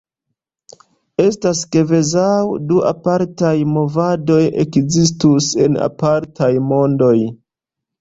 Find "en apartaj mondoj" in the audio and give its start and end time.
5.69-7.17